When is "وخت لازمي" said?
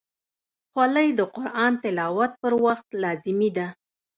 2.65-3.49